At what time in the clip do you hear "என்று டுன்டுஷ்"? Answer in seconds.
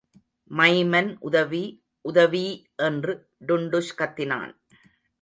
2.79-3.95